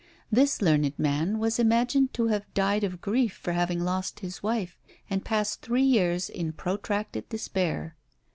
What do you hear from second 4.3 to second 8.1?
wife, and passed three years in protracted despair.